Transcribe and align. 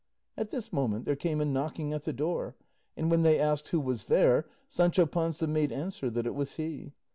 At 0.35 0.49
this 0.49 0.73
moment 0.73 1.05
there 1.05 1.15
came 1.15 1.39
a 1.41 1.45
knocking 1.45 1.93
at 1.93 2.05
the 2.05 2.11
door, 2.11 2.55
and 2.97 3.11
when 3.11 3.21
they 3.21 3.37
asked 3.37 3.67
who 3.67 3.79
was 3.79 4.05
there, 4.05 4.47
Sancho 4.67 5.05
Panza 5.05 5.45
made 5.45 5.71
answer 5.71 6.09
that 6.09 6.25
it 6.25 6.33
was 6.33 6.55
he. 6.55 6.93